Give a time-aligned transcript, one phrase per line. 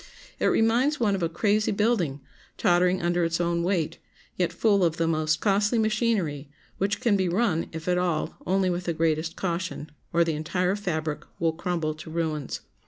[0.39, 2.21] It reminds one of a crazy building,
[2.57, 3.99] tottering under its own weight,
[4.35, 8.71] yet full of the most costly machinery, which can be run, if at all, only
[8.71, 12.61] with the greatest caution, or the entire fabric will crumble to ruins.